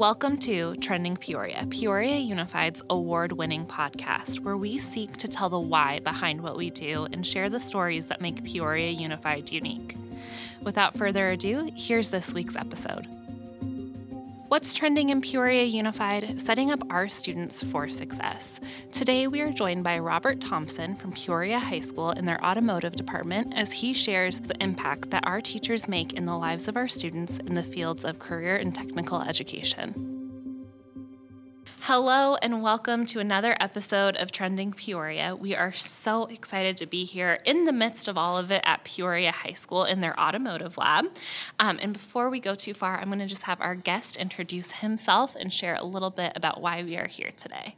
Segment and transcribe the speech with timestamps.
[0.00, 5.60] Welcome to Trending Peoria, Peoria Unified's award winning podcast, where we seek to tell the
[5.60, 9.94] why behind what we do and share the stories that make Peoria Unified unique.
[10.64, 13.04] Without further ado, here's this week's episode.
[14.48, 16.40] What's trending in Peoria Unified?
[16.40, 18.58] Setting up our students for success.
[19.00, 23.50] Today, we are joined by Robert Thompson from Peoria High School in their automotive department
[23.56, 27.38] as he shares the impact that our teachers make in the lives of our students
[27.38, 29.94] in the fields of career and technical education.
[31.80, 35.34] Hello, and welcome to another episode of Trending Peoria.
[35.34, 38.84] We are so excited to be here in the midst of all of it at
[38.84, 41.06] Peoria High School in their automotive lab.
[41.58, 44.72] Um, and before we go too far, I'm going to just have our guest introduce
[44.72, 47.76] himself and share a little bit about why we are here today.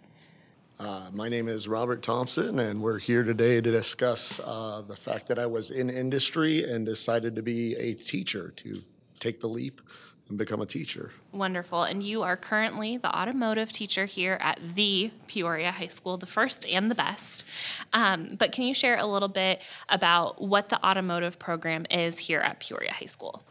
[0.78, 5.28] Uh, my name is Robert Thompson, and we're here today to discuss uh, the fact
[5.28, 8.82] that I was in industry and decided to be a teacher to
[9.20, 9.80] take the leap
[10.28, 11.12] and become a teacher.
[11.30, 11.82] Wonderful.
[11.82, 16.68] And you are currently the automotive teacher here at the Peoria High School, the first
[16.68, 17.44] and the best.
[17.92, 22.40] Um, but can you share a little bit about what the automotive program is here
[22.40, 23.42] at Peoria High School?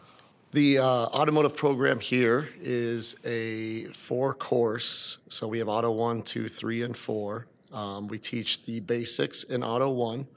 [0.53, 5.17] The uh, automotive program here is a four course.
[5.29, 7.47] So we have Auto 1, 2, 3, and 4.
[7.71, 10.27] Um, we teach the basics in Auto 1.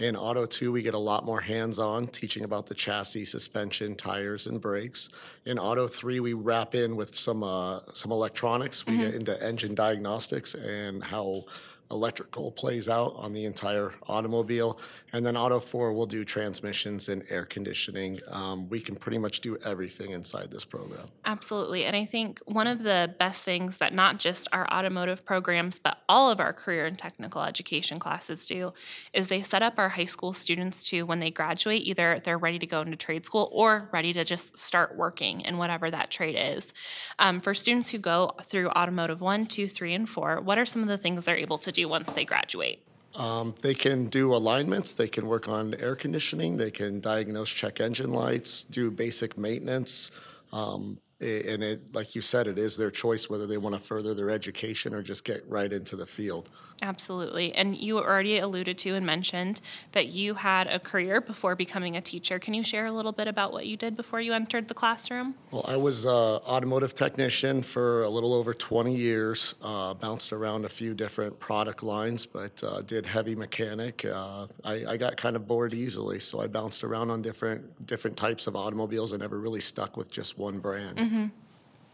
[0.00, 3.94] In Auto 2, we get a lot more hands on, teaching about the chassis, suspension,
[3.94, 5.08] tires, and brakes.
[5.46, 8.84] In Auto 3, we wrap in with some, uh, some electronics.
[8.88, 9.02] We mm-hmm.
[9.02, 11.44] get into engine diagnostics and how
[11.90, 14.78] electrical plays out on the entire automobile.
[15.12, 18.20] And then Auto 4 will do transmissions and air conditioning.
[18.28, 21.08] Um, we can pretty much do everything inside this program.
[21.24, 21.84] Absolutely.
[21.84, 25.98] And I think one of the best things that not just our automotive programs, but
[26.08, 28.72] all of our career and technical education classes do
[29.12, 32.58] is they set up our high school students to, when they graduate, either they're ready
[32.58, 36.36] to go into trade school or ready to just start working in whatever that trade
[36.38, 36.72] is.
[37.18, 40.82] Um, for students who go through automotive one, two, three, and four, what are some
[40.82, 42.82] of the things they're able to do once they graduate?
[43.16, 47.80] Um, they can do alignments, they can work on air conditioning, they can diagnose check
[47.80, 50.10] engine lights, do basic maintenance.
[50.52, 54.14] Um, and it, like you said, it is their choice whether they want to further
[54.14, 56.48] their education or just get right into the field.
[56.82, 57.54] Absolutely.
[57.54, 59.60] And you already alluded to and mentioned
[59.92, 62.38] that you had a career before becoming a teacher.
[62.38, 65.34] Can you share a little bit about what you did before you entered the classroom?
[65.50, 70.64] Well, I was an automotive technician for a little over 20 years, uh, bounced around
[70.64, 74.04] a few different product lines, but uh, did heavy mechanic.
[74.04, 78.16] Uh, I, I, got kind of bored easily, so I bounced around on different different
[78.16, 79.12] types of automobiles.
[79.12, 80.96] I never really stuck with just one brand.
[80.98, 81.26] Mm-hmm.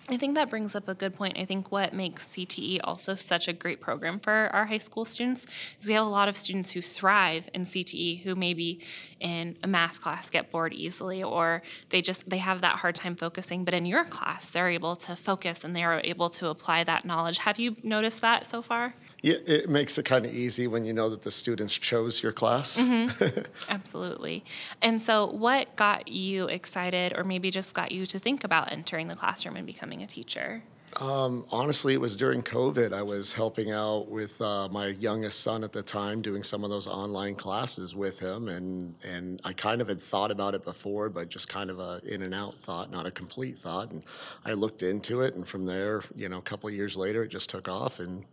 [0.08, 1.36] I think that brings up a good point.
[1.36, 5.46] I think what makes CTE also such a great program for our high school students
[5.80, 8.78] is we have a lot of students who thrive in CTE who maybe
[9.18, 13.16] in a math class get bored easily or they just they have that hard time
[13.16, 16.84] focusing, but in your class they're able to focus and they are able to apply
[16.84, 17.38] that knowledge.
[17.38, 18.94] Have you noticed that so far?
[19.22, 22.32] Yeah, it makes it kind of easy when you know that the students chose your
[22.32, 22.78] class.
[22.78, 23.40] Mm-hmm.
[23.68, 24.44] Absolutely.
[24.82, 29.08] And so, what got you excited, or maybe just got you to think about entering
[29.08, 30.62] the classroom and becoming a teacher?
[31.00, 32.94] Um, honestly, it was during COVID.
[32.94, 36.70] I was helping out with uh, my youngest son at the time, doing some of
[36.70, 41.10] those online classes with him, and and I kind of had thought about it before,
[41.10, 43.90] but just kind of a in and out thought, not a complete thought.
[43.90, 44.04] And
[44.44, 47.50] I looked into it, and from there, you know, a couple years later, it just
[47.50, 48.24] took off, and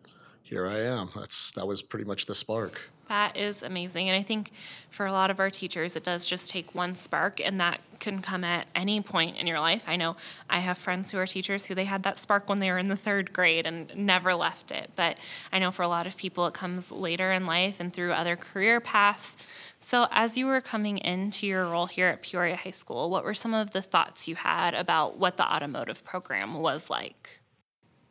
[0.44, 1.10] here I am.
[1.16, 2.90] That's that was pretty much the spark.
[3.08, 4.08] That is amazing.
[4.08, 4.52] And I think
[4.90, 8.22] for a lot of our teachers, it does just take one spark, and that can
[8.22, 9.84] come at any point in your life.
[9.88, 10.16] I know
[10.50, 12.90] I have friends who are teachers who they had that spark when they were in
[12.90, 14.92] the third grade and never left it.
[14.96, 15.18] But
[15.52, 18.36] I know for a lot of people, it comes later in life and through other
[18.36, 19.38] career paths.
[19.80, 23.34] So, as you were coming into your role here at Peoria High School, what were
[23.34, 27.43] some of the thoughts you had about what the automotive program was like?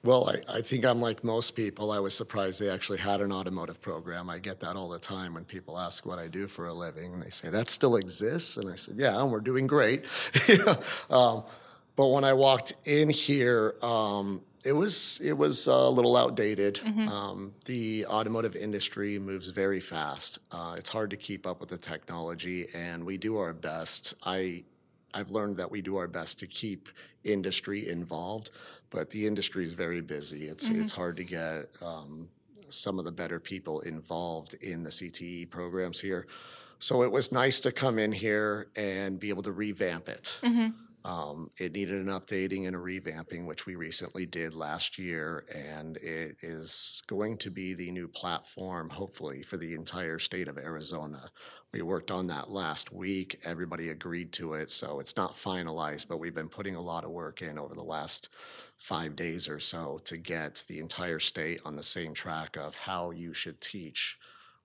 [0.05, 1.93] Well, I, I, think I'm like most people.
[1.93, 4.29] I was surprised they actually had an automotive program.
[4.29, 7.13] I get that all the time when people ask what I do for a living,
[7.15, 8.57] and they say that still exists.
[8.57, 10.05] And I said, yeah, and we're doing great.
[11.11, 11.45] um,
[11.95, 16.76] but when I walked in here, um, it was it was a little outdated.
[16.76, 17.09] Mm-hmm.
[17.09, 20.41] Um, the automotive industry moves very fast.
[20.50, 24.15] Uh, it's hard to keep up with the technology, and we do our best.
[24.25, 24.65] I
[25.14, 26.88] I've learned that we do our best to keep
[27.25, 28.50] industry involved
[28.93, 30.44] but the industry is very busy.
[30.44, 30.82] It's mm-hmm.
[30.82, 32.29] it's hard to get um,
[32.69, 36.26] some of the better people involved in the CTE programs here.
[36.79, 40.38] So it was nice to come in here and be able to revamp it.
[40.43, 40.69] Mm-hmm.
[41.04, 45.96] Um, it needed an updating and a revamping, which we recently did last year, and
[45.96, 51.31] it is going to be the new platform, hopefully, for the entire state of Arizona.
[51.72, 53.40] We worked on that last week.
[53.44, 57.10] Everybody agreed to it, so it's not finalized, but we've been putting a lot of
[57.10, 58.28] work in over the last
[58.78, 63.10] five days or so to get the entire state on the same track of how
[63.10, 64.19] you should teach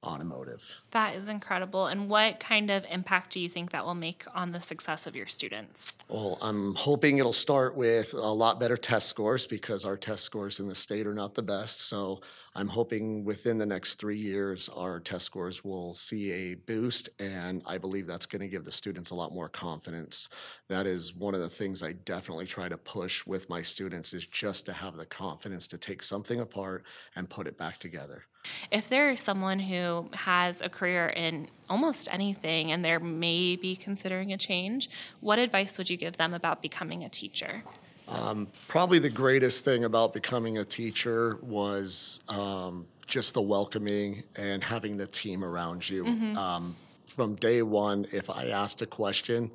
[0.07, 0.81] automotive.
[0.91, 1.87] That is incredible.
[1.87, 5.15] And what kind of impact do you think that will make on the success of
[5.15, 5.95] your students?
[6.07, 10.59] Well, I'm hoping it'll start with a lot better test scores because our test scores
[10.59, 11.81] in the state are not the best.
[11.81, 12.21] So
[12.55, 17.09] I'm hoping within the next three years, our test scores will see a boost.
[17.19, 20.29] And I believe that's going to give the students a lot more confidence.
[20.69, 24.25] That is one of the things I definitely try to push with my students is
[24.25, 26.83] just to have the confidence to take something apart
[27.15, 28.23] and put it back together.
[28.71, 34.31] If there is someone who has a career in almost anything and they're maybe considering
[34.33, 34.89] a change,
[35.19, 37.63] what advice would you give them about becoming a teacher?
[38.07, 44.63] Um, probably the greatest thing about becoming a teacher was um, just the welcoming and
[44.63, 46.05] having the team around you.
[46.05, 46.37] Mm-hmm.
[46.37, 49.51] Um, from day one, if I asked a question,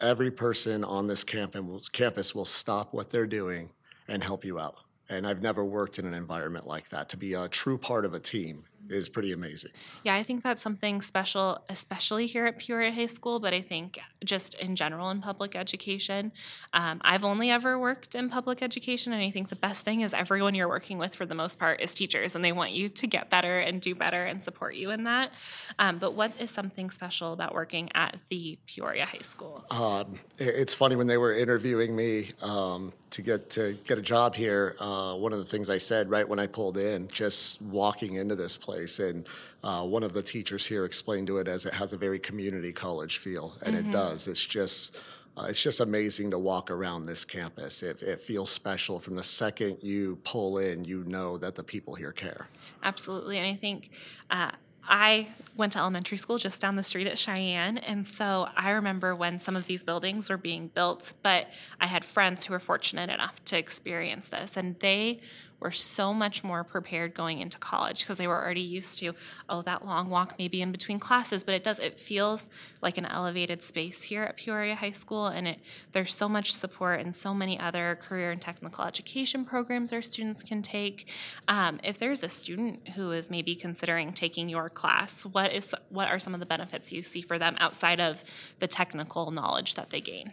[0.00, 3.70] every person on this campus will stop what they're doing
[4.08, 4.76] and help you out.
[5.08, 7.08] And I've never worked in an environment like that.
[7.10, 9.72] To be a true part of a team is pretty amazing.
[10.04, 13.98] Yeah, I think that's something special, especially here at Peoria High School, but I think
[14.24, 16.32] just in general in public education.
[16.72, 20.12] Um, I've only ever worked in public education, and I think the best thing is
[20.12, 23.06] everyone you're working with, for the most part, is teachers, and they want you to
[23.06, 25.32] get better and do better and support you in that.
[25.78, 29.64] Um, but what is something special about working at the Peoria High School?
[29.70, 34.34] Um, it's funny when they were interviewing me um, to get to get a job
[34.34, 34.74] here.
[34.80, 38.34] Uh, one of the things I said right when I pulled in, just walking into
[38.34, 39.28] this place, and
[39.62, 42.72] uh, one of the teachers here explained to it as it has a very community
[42.72, 43.88] college feel, and mm-hmm.
[43.88, 44.28] it does.
[44.28, 44.96] It's just.
[45.38, 47.82] Uh, it's just amazing to walk around this campus.
[47.82, 50.86] It, it feels special from the second you pull in.
[50.86, 52.48] You know that the people here care.
[52.82, 53.90] Absolutely, and I think
[54.30, 54.52] uh,
[54.88, 57.78] I went to elementary school just down the street at Cheyenne.
[57.78, 61.48] And so I remember when some of these buildings were being built, but
[61.80, 64.56] I had friends who were fortunate enough to experience this.
[64.56, 65.20] And they
[65.60, 69.12] were so much more prepared going into college because they were already used to
[69.48, 72.48] oh that long walk maybe in between classes but it does it feels
[72.82, 75.58] like an elevated space here at peoria high school and it
[75.92, 80.42] there's so much support and so many other career and technical education programs our students
[80.42, 81.10] can take.
[81.48, 86.08] Um, if there's a student who is maybe considering taking your class what is what
[86.08, 88.24] are some of the benefits you see for them outside of
[88.58, 90.32] the technical knowledge that they gain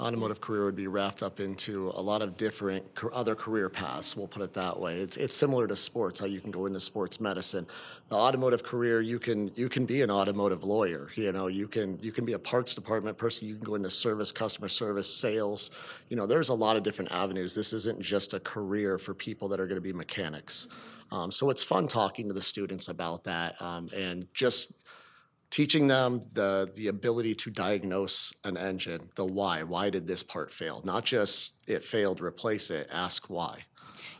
[0.00, 4.16] automotive career would be wrapped up into a lot of different other career paths.
[4.16, 4.96] We'll put it that way.
[4.96, 7.66] It's it's similar to sports, how you can go into sports medicine.
[8.08, 11.10] The automotive career, you can you can be an automotive lawyer.
[11.14, 13.48] You know, you can you can be a parts department person.
[13.48, 15.70] You can go into service, customer service, sales.
[16.08, 17.54] You know, there's a lot of different avenues.
[17.54, 20.66] This isn't just a career for people that are going to be mechanics.
[21.12, 24.83] Um, so it's fun talking to the students about that um, and just
[25.54, 29.62] teaching them the the ability to diagnose an engine, the why.
[29.62, 30.82] Why did this part fail?
[30.84, 32.88] Not just it failed, replace it.
[32.92, 33.62] Ask why.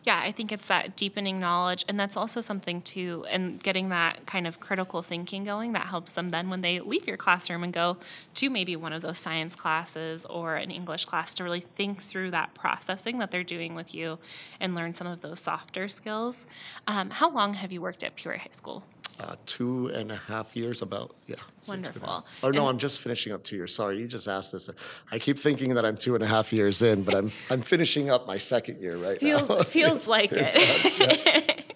[0.05, 4.27] Yeah, I think it's that deepening knowledge, and that's also something too, and getting that
[4.27, 7.73] kind of critical thinking going that helps them then when they leave your classroom and
[7.73, 7.97] go
[8.35, 12.31] to maybe one of those science classes or an English class to really think through
[12.31, 14.21] that processing that they're doing with you
[14.61, 16.47] and learn some of those softer skills.
[16.87, 18.85] Um, how long have you worked at Peoria High School?
[19.21, 21.37] Uh, two and a half years about yeah
[21.69, 24.69] wonderful oh no and i'm just finishing up two years sorry you just asked this
[25.13, 28.11] i keep thinking that i'm two and a half years in but i'm i'm finishing
[28.11, 30.53] up my second year right feels, now feels like it, it.
[30.53, 31.61] Does, yes.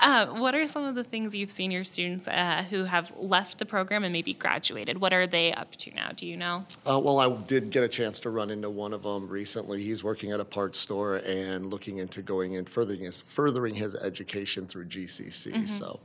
[0.00, 3.58] uh, what are some of the things you've seen your students uh, who have left
[3.58, 5.00] the program and maybe graduated?
[5.00, 6.10] What are they up to now?
[6.14, 6.64] Do you know?
[6.86, 9.82] Uh, well, I did get a chance to run into one of them recently.
[9.82, 13.94] He's working at a parts store and looking into going and furthering his, furthering his
[13.94, 15.52] education through GCC.
[15.52, 15.66] Mm-hmm.
[15.66, 16.00] So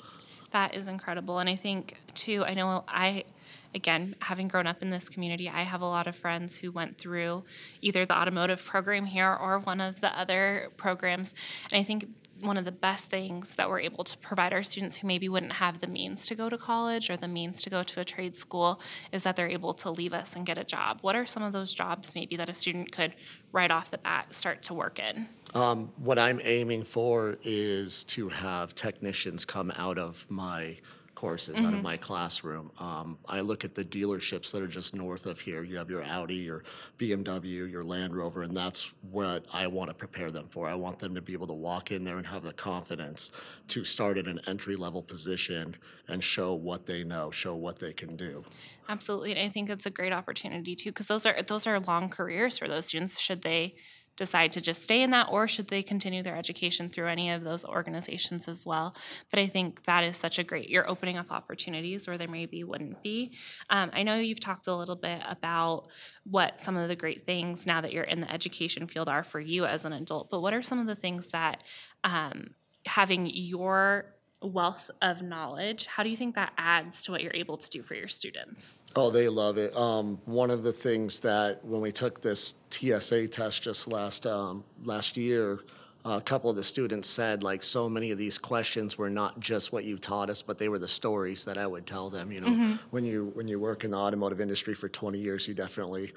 [0.56, 1.40] that is incredible.
[1.40, 3.26] And I think, too, I know I,
[3.74, 6.98] again, having grown up in this community, I have a lot of friends who went
[6.98, 7.44] through
[7.82, 11.36] either the automotive program here or one of the other programs.
[11.70, 12.08] And I think
[12.42, 15.54] one of the best things that we're able to provide our students who maybe wouldn't
[15.54, 18.36] have the means to go to college or the means to go to a trade
[18.36, 18.80] school
[19.12, 21.00] is that they're able to leave us and get a job.
[21.02, 23.16] What are some of those jobs maybe that a student could
[23.52, 25.30] right off the bat start to work in?
[25.54, 30.78] Um, what I'm aiming for is to have technicians come out of my
[31.16, 32.72] courses out of my classroom.
[32.80, 35.64] Um, I look at the dealerships that are just north of here.
[35.64, 36.64] You have your Audi, your
[37.00, 40.68] BMW, your Land Rover, and that's what I want to prepare them for.
[40.68, 43.32] I want them to be able to walk in there and have the confidence
[43.70, 47.94] to start at an entry level position and show what they know, show what they
[47.94, 48.44] can do.
[48.88, 52.10] Absolutely, and I think it's a great opportunity too, because those are those are long
[52.10, 53.20] careers for those students.
[53.20, 53.76] Should they
[54.18, 57.44] decide to just stay in that, or should they continue their education through any of
[57.44, 58.96] those organizations as well?
[59.30, 60.70] But I think that is such a great.
[60.70, 63.34] You're opening up opportunities where there maybe wouldn't be.
[63.70, 65.88] Um, I know you've talked a little bit about
[66.24, 69.40] what some of the great things now that you're in the education field are for
[69.40, 70.30] you as an adult.
[70.30, 71.64] But what are some of the things that
[72.04, 72.56] um,
[72.86, 74.15] having your
[74.46, 77.82] wealth of knowledge, how do you think that adds to what you're able to do
[77.82, 78.82] for your students?
[78.96, 79.76] Oh, they love it.
[79.76, 84.64] Um, one of the things that when we took this TSA test just last um,
[84.84, 85.60] last year,
[86.06, 89.74] a couple of the students said like so many of these questions were not just
[89.74, 92.32] what you taught us, but they were the stories that I would tell them.
[92.32, 95.56] You know, when you when you work in the automotive industry for 20 years, you
[95.56, 96.14] definitely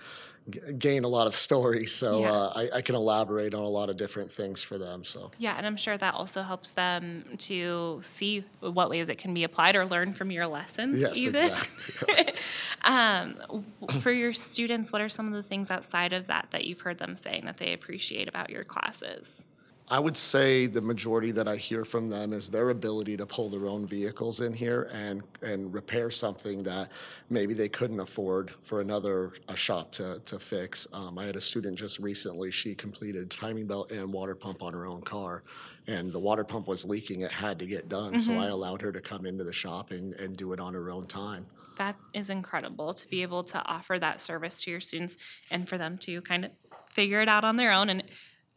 [0.78, 1.92] gain a lot of stories.
[1.94, 2.32] So Yeah.
[2.32, 5.04] uh, I, I can elaborate on a lot of different things for them.
[5.04, 5.30] So.
[5.38, 9.44] Yeah, and I'm sure that also helps them to see what ways it can be
[9.44, 11.02] applied or learn from your lessons.
[11.02, 11.44] Yes, even.
[11.44, 12.34] exactly.
[14.00, 16.98] For your students, what are some of the things outside of that that you've heard
[16.98, 19.46] them saying that they appreciate about your classes?
[19.90, 23.48] I would say the majority that I hear from them is their ability to pull
[23.48, 26.92] their own vehicles in here and and repair something that
[27.30, 30.86] maybe they couldn't afford for another a shop to to fix.
[30.92, 34.74] Um, I had a student just recently; she completed timing belt and water pump on
[34.74, 35.42] her own car,
[35.86, 37.22] and the water pump was leaking.
[37.22, 40.12] It had to get done, so I allowed her to come into the shop and,
[40.14, 41.46] and do it on her own time.
[41.78, 45.16] That is incredible to be able to offer that service to your students
[45.50, 46.50] and for them to kind of
[46.90, 48.02] figure it out on their own and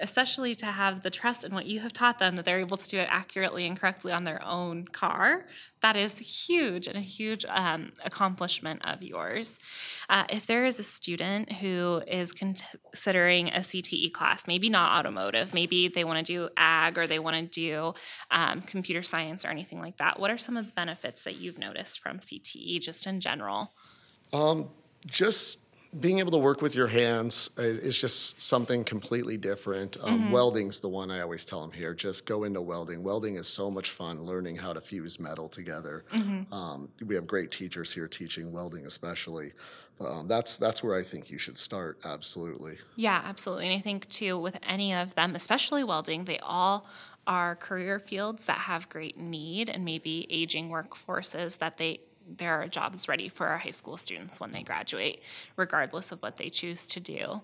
[0.01, 2.88] especially to have the trust in what you have taught them that they're able to
[2.88, 5.46] do it accurately and correctly on their own car.
[5.81, 9.60] That is huge and a huge um, accomplishment of yours.
[10.10, 15.53] Uh, if there is a student who is considering a CTE class, maybe not automotive,
[15.53, 17.93] maybe they want to do ag or they want to do
[18.29, 21.58] um, computer science or anything like that, what are some of the benefits that you've
[21.58, 23.72] noticed from CTE just in general?
[25.05, 25.60] just
[26.00, 29.98] being able to work with your hands is just something completely different.
[30.01, 31.93] Um, Welding's the one I always tell them here.
[31.93, 33.03] Just go into welding.
[33.03, 34.24] Welding is so much fun.
[34.24, 36.05] Learning how to fuse metal together.
[36.51, 39.53] Um, we have great teachers here teaching welding, especially.
[40.00, 42.00] But, um, that's that's where I think you should start.
[42.05, 42.77] Absolutely.
[42.95, 43.65] Yeah, absolutely.
[43.65, 46.88] And I think too, with any of them, especially welding, they all
[47.27, 52.00] are career fields that have great need and maybe aging workforces that they
[52.38, 55.21] there are jobs ready for our high school students when they graduate,
[55.55, 57.41] regardless of what they choose to do.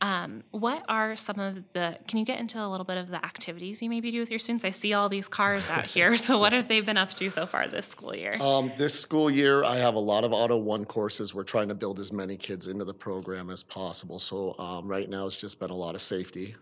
[0.00, 1.98] Um, what are some of the?
[2.08, 4.40] Can you get into a little bit of the activities you maybe do with your
[4.40, 4.64] students?
[4.64, 6.16] I see all these cars out here.
[6.22, 8.36] So, what have they been up to so far this school year?
[8.40, 11.34] Um, this school year, I have a lot of Auto One courses.
[11.34, 14.20] We're trying to build as many kids into the program as possible.
[14.20, 16.54] So um, right now, it's just been a lot of safety,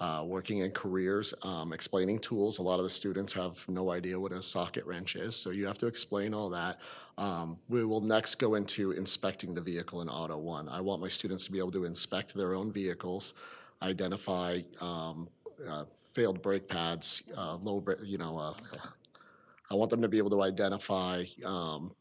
[0.00, 2.58] uh, working in careers, um, explaining tools.
[2.58, 5.66] A lot of the students have no idea what a socket wrench is, so you
[5.66, 6.78] have to explain all that.
[7.18, 10.68] Um, we will next go into inspecting the vehicle in Auto One.
[10.68, 13.32] I want my students to be able to inspect their own vehicles,
[13.80, 15.28] identify um,
[15.68, 18.38] uh, failed brake pads, uh, low, bra- you know.
[18.38, 18.54] Uh,
[19.70, 21.92] I want them to be able to identify um,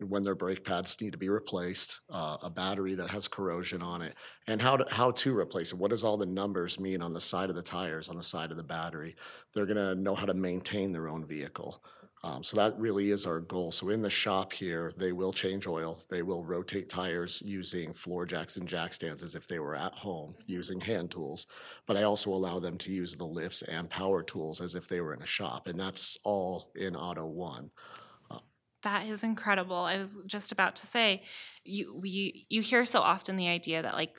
[0.00, 4.02] when their brake pads need to be replaced, uh, a battery that has corrosion on
[4.02, 4.14] it,
[4.46, 5.78] and how to, how to replace it.
[5.78, 8.50] What does all the numbers mean on the side of the tires, on the side
[8.50, 9.16] of the battery?
[9.54, 11.82] They're going to know how to maintain their own vehicle.
[12.26, 13.70] Um, so that really is our goal.
[13.70, 16.02] So in the shop here, they will change oil.
[16.10, 19.92] They will rotate tires using floor jacks and jack stands as if they were at
[19.92, 21.46] home using hand tools.
[21.86, 25.00] But I also allow them to use the lifts and power tools as if they
[25.00, 27.70] were in a shop, and that's all in Auto One.
[28.82, 29.76] That is incredible.
[29.76, 31.22] I was just about to say,
[31.64, 34.18] you we you hear so often the idea that like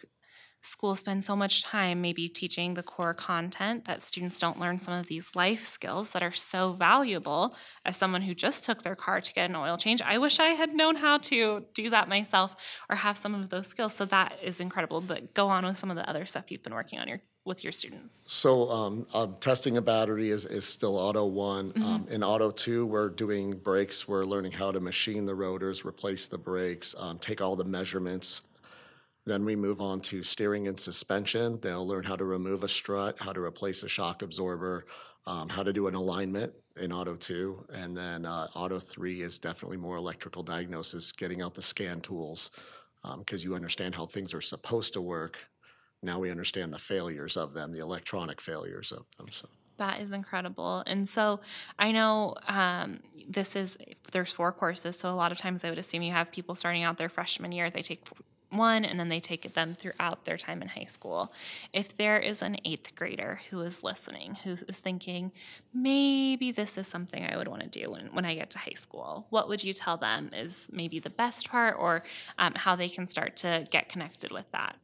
[0.61, 4.93] schools spend so much time maybe teaching the core content that students don't learn some
[4.93, 9.21] of these life skills that are so valuable as someone who just took their car
[9.21, 12.55] to get an oil change i wish i had known how to do that myself
[12.89, 15.89] or have some of those skills so that is incredible but go on with some
[15.89, 19.27] of the other stuff you've been working on your with your students So um, uh,
[19.39, 21.71] testing a battery is, is still Auto One.
[21.77, 24.07] Um, in Auto Two, we're doing brakes.
[24.07, 28.41] We're learning how to machine the rotors, replace the brakes, um, take all the measurements.
[29.27, 31.59] Then we move on to steering and suspension.
[31.59, 34.85] They'll learn how to remove a strut, how to replace a shock absorber,
[35.25, 37.65] um, how to do an alignment in Auto 2.
[37.73, 42.51] And then uh, Auto 3 is definitely more electrical diagnosis, getting out the scan tools
[43.17, 45.49] because you understand how things are supposed to work.
[46.01, 49.27] Now we understand the failures of them, the electronic failures of them.
[49.31, 50.83] So That is incredible.
[50.87, 51.41] And so
[51.77, 53.77] I know um, this is,
[54.13, 54.97] there's four courses.
[54.97, 57.51] So a lot of times I would assume you have people starting out their freshman
[57.51, 58.05] year, they take
[58.49, 61.31] one and then they take it them throughout their time in high school.
[61.73, 65.31] If there is an eighth grader who is listening, who is thinking,
[65.73, 68.75] maybe this is something I would want to do when, when I get to high
[68.75, 72.03] school, what would you tell them is maybe the best part or
[72.37, 74.77] um, how they can start to get connected with that?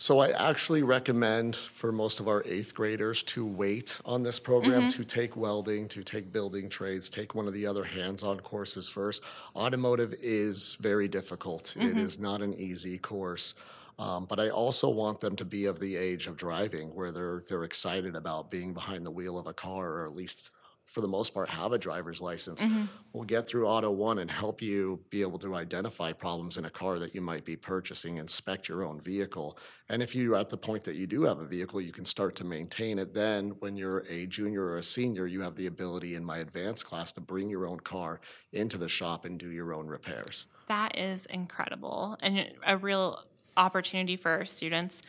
[0.00, 4.84] So I actually recommend for most of our eighth graders to wait on this program,
[4.84, 4.88] mm-hmm.
[4.88, 9.22] to take welding, to take building trades, take one of the other hands-on courses first.
[9.54, 11.74] Automotive is very difficult.
[11.76, 11.88] Mm-hmm.
[11.88, 13.54] It is not an easy course.
[13.98, 17.44] Um, but I also want them to be of the age of driving where they're
[17.46, 20.50] they're excited about being behind the wheel of a car or at least
[20.90, 22.64] for the most part, have a driver's license.
[22.64, 22.86] Mm-hmm.
[23.12, 26.70] We'll get through Auto One and help you be able to identify problems in a
[26.70, 29.56] car that you might be purchasing, inspect your own vehicle.
[29.88, 32.34] And if you're at the point that you do have a vehicle, you can start
[32.36, 33.14] to maintain it.
[33.14, 36.84] Then, when you're a junior or a senior, you have the ability in my advanced
[36.84, 38.20] class to bring your own car
[38.52, 40.48] into the shop and do your own repairs.
[40.66, 43.24] That is incredible and a real
[43.56, 45.02] opportunity for our students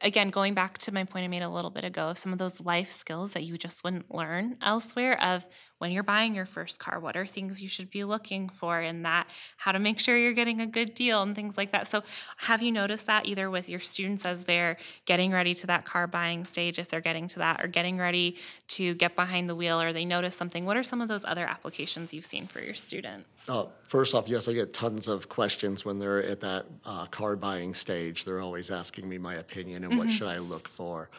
[0.00, 2.38] again, going back to my point I made a little bit ago of some of
[2.38, 5.46] those life skills that you just wouldn't learn elsewhere of
[5.78, 9.02] when you're buying your first car, what are things you should be looking for in
[9.02, 9.28] that,
[9.58, 11.86] how to make sure you're getting a good deal and things like that.
[11.86, 12.02] So,
[12.38, 16.06] have you noticed that either with your students as they're getting ready to that car
[16.06, 18.36] buying stage, if they're getting to that, or getting ready
[18.68, 20.64] to get behind the wheel, or they notice something?
[20.64, 23.48] What are some of those other applications you've seen for your students?
[23.48, 27.36] Uh, first off, yes, I get tons of questions when they're at that uh, car
[27.36, 28.24] buying stage.
[28.24, 29.98] They're always asking me my opinion and mm-hmm.
[29.98, 31.10] what should I look for.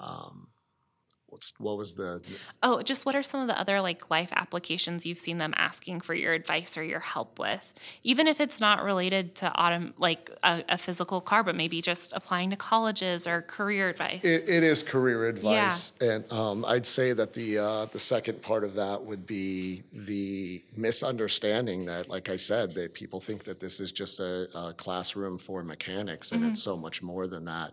[0.00, 0.48] Um,
[1.34, 2.22] What's what was the?
[2.62, 6.02] Oh, just what are some of the other like life applications you've seen them asking
[6.02, 7.74] for your advice or your help with,
[8.04, 12.12] even if it's not related to autumn like a, a physical car, but maybe just
[12.12, 14.24] applying to colleges or career advice.
[14.24, 16.12] it, it is career advice, yeah.
[16.12, 20.62] and um, I'd say that the uh, the second part of that would be the
[20.76, 25.38] misunderstanding that, like I said, that people think that this is just a, a classroom
[25.38, 26.50] for mechanics, and mm-hmm.
[26.50, 27.72] it's so much more than that.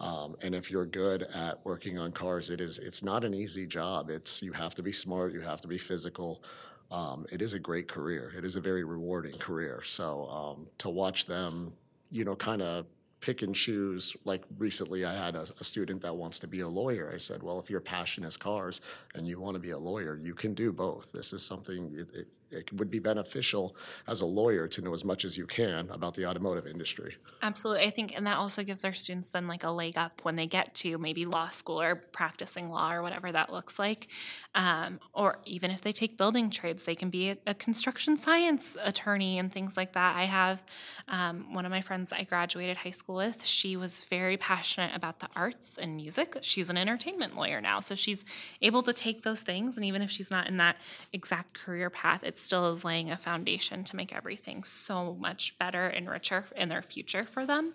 [0.00, 3.66] Um, and if you're good at working on cars, it is it's not an easy
[3.66, 4.10] job.
[4.10, 6.42] It's you have to be smart, you have to be physical.
[6.90, 8.32] Um, it is a great career.
[8.36, 9.80] It is a very rewarding career.
[9.82, 11.72] So um, to watch them,
[12.10, 12.86] you know, kind of
[13.22, 14.14] pick and choose.
[14.24, 17.10] Like recently, I had a, a, student that wants to be a lawyer.
[17.14, 18.82] I said, well, if your passion is cars
[19.14, 21.12] and you want to be a lawyer, you can do both.
[21.12, 21.90] This is something.
[21.94, 23.74] It, it, it would be beneficial
[24.06, 27.16] as a lawyer to know as much as you can about the automotive industry.
[27.42, 27.84] Absolutely.
[27.84, 30.46] I think, and that also gives our students then like a leg up when they
[30.46, 34.08] get to maybe law school or practicing law or whatever that looks like.
[34.54, 38.76] Um, or even if they take building trades, they can be a, a, construction science
[38.84, 40.16] attorney and things like that.
[40.16, 40.62] I have
[41.08, 45.20] um, one of my friends I graduated high school with, she was very passionate about
[45.20, 46.36] the arts and music.
[46.42, 47.80] She's an entertainment lawyer now.
[47.80, 48.24] So she's
[48.60, 50.76] able to take those things, and even if she's not in that
[51.12, 55.86] exact career path, it's still is laying a foundation to make everything so much better
[55.86, 57.74] and richer in their future for them.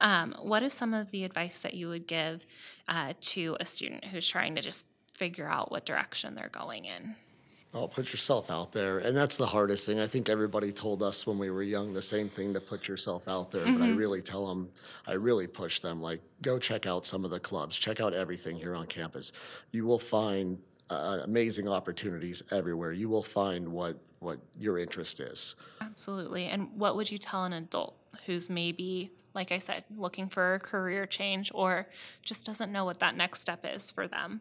[0.00, 2.46] Um, what is some of the advice that you would give
[2.88, 7.16] uh, to a student who's trying to just figure out what direction they're going in?
[7.74, 8.98] Oh, put yourself out there.
[8.98, 10.00] And that's the hardest thing.
[10.00, 13.28] I think everybody told us when we were young the same thing to put yourself
[13.28, 13.62] out there.
[13.62, 13.78] Mm-hmm.
[13.78, 13.98] But I mm-hmm.
[13.98, 14.70] really tell them,
[15.06, 18.56] I really push them, like, go check out some of the clubs, check out everything
[18.56, 19.32] here on campus.
[19.72, 22.92] You will find uh, amazing opportunities everywhere.
[22.92, 25.56] You will find what what your interest is.
[25.80, 26.46] Absolutely.
[26.46, 30.60] And what would you tell an adult who's maybe, like I said, looking for a
[30.60, 31.88] career change or
[32.22, 34.40] just doesn't know what that next step is for them?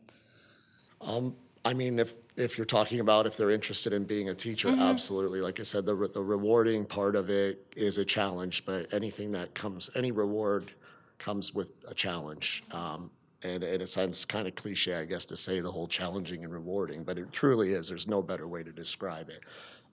[1.01, 1.35] Um,
[1.65, 4.81] I mean, if if you're talking about if they're interested in being a teacher, mm-hmm.
[4.81, 5.41] absolutely.
[5.41, 9.55] Like I said, the the rewarding part of it is a challenge, but anything that
[9.55, 10.71] comes, any reward
[11.17, 12.63] comes with a challenge.
[12.71, 13.09] Um,
[13.45, 16.51] and, and it sounds kind of cliche, I guess, to say the whole challenging and
[16.51, 17.87] rewarding, but it truly is.
[17.87, 19.41] There's no better way to describe it.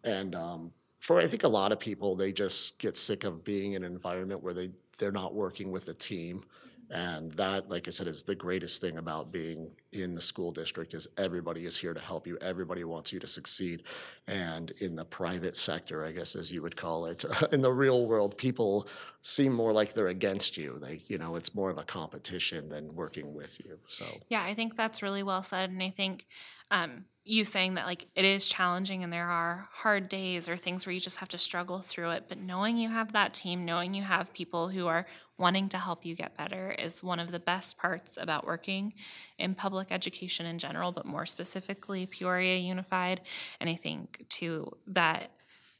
[0.04, 3.74] And um, for I think a lot of people, they just get sick of being
[3.74, 6.44] in an environment where they they're not working with a team.
[6.92, 10.92] And that, like I said, is the greatest thing about being in the school district
[10.92, 12.36] is everybody is here to help you.
[12.42, 13.84] Everybody wants you to succeed.
[14.28, 18.06] And in the private sector, I guess as you would call it, in the real
[18.06, 18.86] world, people
[19.22, 20.78] seem more like they're against you.
[20.82, 23.78] They, you know, it's more of a competition than working with you.
[23.88, 25.70] So yeah, I think that's really well said.
[25.70, 26.26] And I think
[26.70, 30.84] um, you saying that like it is challenging and there are hard days or things
[30.84, 33.94] where you just have to struggle through it, but knowing you have that team, knowing
[33.94, 35.06] you have people who are
[35.38, 38.94] wanting to help you get better is one of the best parts about working
[39.38, 43.20] in public education in general, but more specifically Peoria Unified.
[43.60, 45.30] And I think too that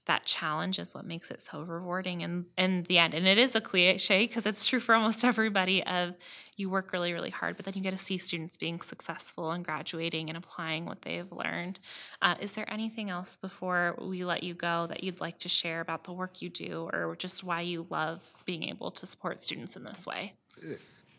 [0.07, 3.15] that challenge is what makes it so rewarding in, in the end.
[3.15, 6.15] And it is a cliche because it's true for almost everybody of
[6.57, 9.65] you work really, really hard, but then you get to see students being successful and
[9.65, 11.81] graduating and applying what they've learned.
[12.21, 15.81] Uh, is there anything else before we let you go that you'd like to share
[15.81, 19.77] about the work you do or just why you love being able to support students
[19.77, 20.35] in this way?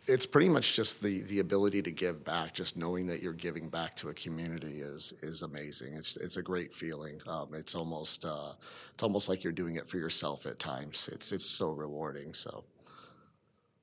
[0.08, 2.54] It's pretty much just the the ability to give back.
[2.54, 5.94] Just knowing that you're giving back to a community is is amazing.
[5.94, 7.22] It's it's a great feeling.
[7.28, 8.54] Um, it's almost uh,
[8.94, 11.10] it's almost like you're doing it for yourself at times.
[11.12, 12.34] It's it's so rewarding.
[12.34, 12.64] So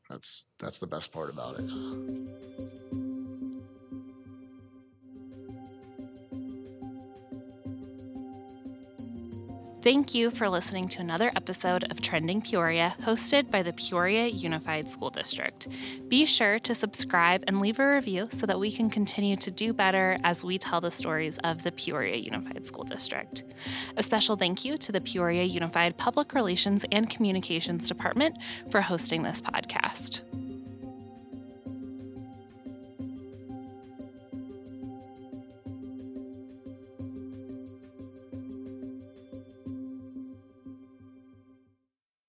[0.08, 3.19] that's that's the best part about it.
[9.82, 14.86] Thank you for listening to another episode of Trending Peoria, hosted by the Peoria Unified
[14.86, 15.68] School District.
[16.10, 19.72] Be sure to subscribe and leave a review so that we can continue to do
[19.72, 23.42] better as we tell the stories of the Peoria Unified School District.
[23.96, 28.36] A special thank you to the Peoria Unified Public Relations and Communications Department
[28.70, 30.29] for hosting this podcast.